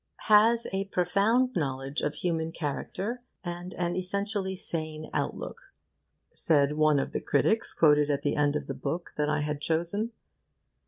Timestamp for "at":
8.09-8.23